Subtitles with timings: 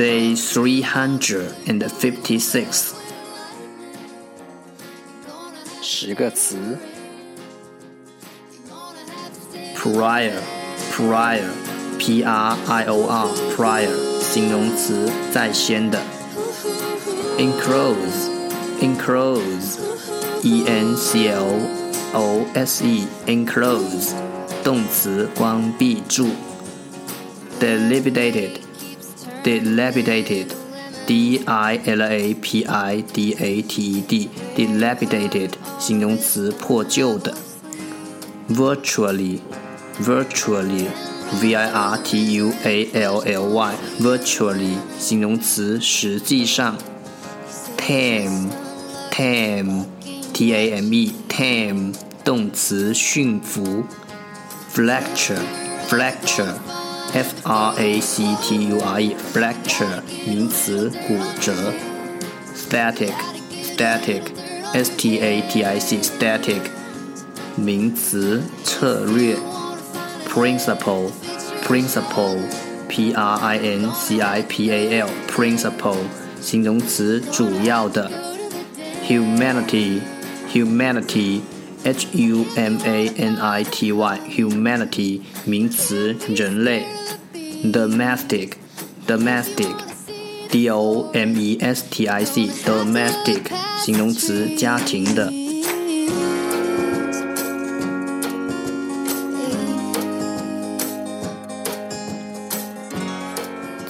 [0.00, 2.94] 356
[5.82, 6.78] 十个词
[9.74, 10.32] prior
[10.90, 11.50] prior
[11.98, 13.90] p r i o r prior
[14.22, 16.00] 形容词在先的
[17.36, 18.30] enclose
[18.80, 19.78] enclose
[20.42, 21.60] e n c l
[22.14, 24.14] o s e enclose
[24.64, 26.30] 动词关闭住
[27.60, 28.52] dilapidated
[29.42, 30.46] dilapidated,
[31.06, 37.34] d i l a p i d a t e d, dilapidated 形容词破旧的。
[38.48, 39.40] virtually,
[40.00, 40.86] virtually,
[41.40, 46.76] v i r t u a l l y, virtually 形容词实际上。
[47.76, 48.50] tame,
[49.12, 49.86] tame,
[50.32, 53.84] t a m e, tame 动词驯服。
[54.76, 55.40] fracture,
[55.88, 56.54] fracture
[57.13, 60.01] f r a c t u r e，fracture
[62.55, 63.11] static,
[64.97, 66.61] t a t i c，static
[67.55, 69.35] 名词，策略。
[70.33, 73.51] principal，principle，p principle,
[75.01, 75.97] l，principal
[76.39, 78.09] 形容词，主要的。
[79.05, 81.41] humanity，humanity。
[81.84, 86.84] H U M A N I T Y humanity 名词人类。
[87.72, 88.52] domestic
[89.06, 89.74] domestic
[90.50, 95.32] d o m e s t i c domestic 形容词家庭的。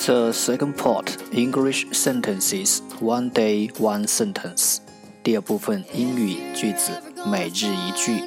[0.07, 4.79] The second part English sentences one day one sentence
[5.25, 6.93] 第二部分英语句子
[7.25, 8.23] 每日一句。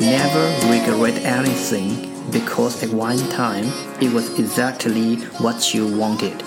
[0.00, 1.90] never regret anything
[2.30, 3.66] because at one time
[4.00, 6.42] it was exactly what you wanted.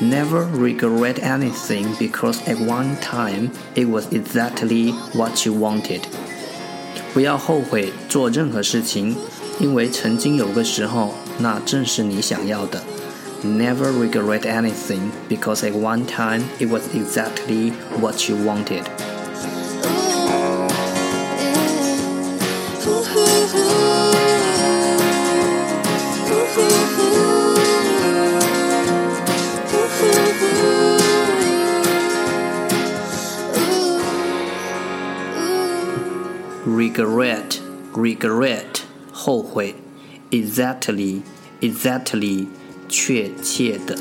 [0.00, 6.02] Never regret anything because at one time it was exactly what you wanted.
[7.12, 9.16] 不要后悔做任何事情，
[9.60, 12.82] 因为曾经有个时候，那正是你想要的。
[13.43, 17.69] Never regret anything because at one time it was exactly
[18.01, 18.87] what you wanted.
[36.67, 37.59] regret
[37.93, 39.73] regret 后悔
[40.31, 41.21] ，exactly
[41.61, 42.47] exactly
[42.88, 43.96] 确切的。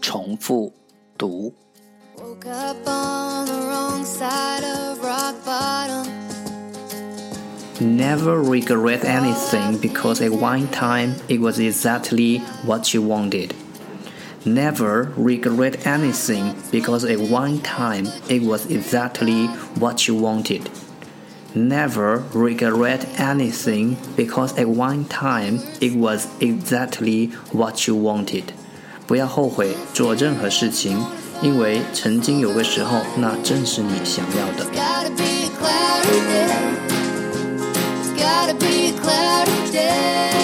[0.00, 0.72] 重复
[1.16, 1.52] 读。
[7.80, 13.54] Never regret anything because at one time it was exactly what you wanted.
[14.44, 19.48] Never regret anything because at one time it was exactly
[19.78, 20.70] what you wanted.
[21.54, 28.54] Never regret anything because at one time it was exactly what you wanted.
[29.06, 31.04] 不要后悔做任何事情，
[31.42, 34.64] 因为曾经有个时候，那正是你想要的。
[38.10, 40.43] That's the